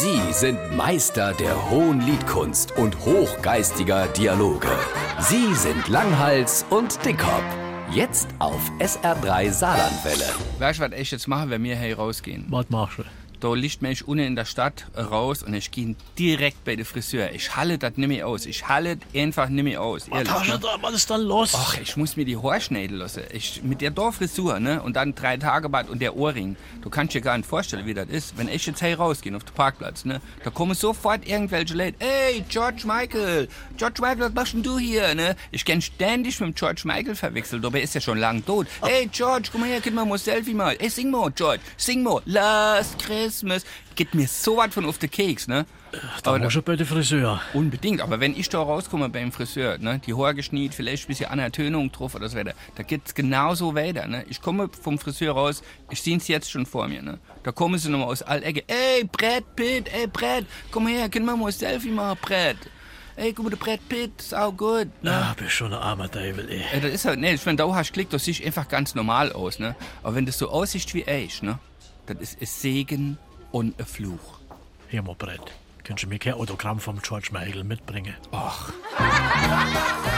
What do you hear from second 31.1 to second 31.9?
irgendwelche